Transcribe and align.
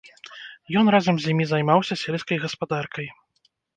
Ён 0.81 0.85
разам 0.95 1.15
з 1.19 1.29
імі 1.33 1.45
займаўся 1.51 1.99
сельскай 2.05 2.37
гаспадаркай. 2.47 3.07